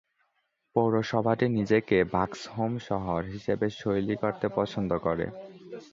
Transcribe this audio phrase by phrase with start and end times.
[0.75, 5.25] পৌরসভাটি নিজেকে "ভাক্সহোম শহর" হিসেবে শৈলী করতে পছন্দ করে।